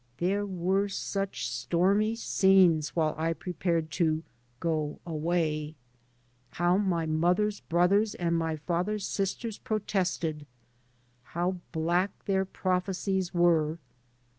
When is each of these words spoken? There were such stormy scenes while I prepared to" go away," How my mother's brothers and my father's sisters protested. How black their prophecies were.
There 0.17 0.47
were 0.47 0.87
such 0.87 1.47
stormy 1.47 2.15
scenes 2.15 2.95
while 2.95 3.13
I 3.19 3.33
prepared 3.33 3.91
to" 4.01 4.23
go 4.69 4.99
away," 5.05 5.75
How 6.53 6.77
my 6.79 7.05
mother's 7.05 7.59
brothers 7.59 8.15
and 8.15 8.35
my 8.35 8.55
father's 8.55 9.05
sisters 9.05 9.59
protested. 9.59 10.47
How 11.37 11.57
black 11.71 12.25
their 12.25 12.45
prophecies 12.45 13.31
were. 13.31 13.77